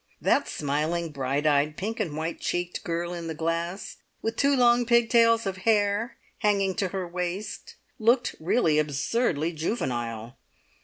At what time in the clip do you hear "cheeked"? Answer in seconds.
2.39-2.83